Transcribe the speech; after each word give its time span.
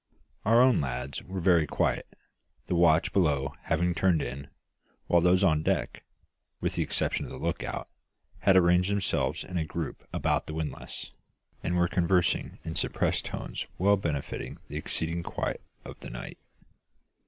Our 0.45 0.61
own 0.61 0.81
lads 0.81 1.21
were 1.21 1.39
very 1.41 1.67
quiet, 1.67 2.07
the 2.65 2.73
watch 2.73 3.13
below 3.13 3.53
having 3.65 3.93
turned 3.93 4.23
in, 4.23 4.49
while 5.05 5.21
those 5.21 5.43
on 5.43 5.61
deck, 5.61 6.03
with 6.59 6.73
the 6.73 6.81
exception 6.81 7.25
of 7.25 7.31
the 7.31 7.37
lookout, 7.37 7.87
had 8.39 8.55
arranged 8.55 8.89
themselves 8.89 9.43
in 9.43 9.57
a 9.59 9.63
group 9.63 10.03
about 10.11 10.47
the 10.47 10.55
windlass, 10.55 11.11
and 11.61 11.75
were 11.77 11.87
conversing 11.87 12.57
in 12.65 12.73
suppressed 12.75 13.25
tones 13.25 13.67
well 13.77 13.95
befitting 13.95 14.57
the 14.69 14.75
exceeding 14.75 15.21
quiet 15.21 15.61
of 15.85 15.99
the 15.99 16.09
night. 16.09 16.39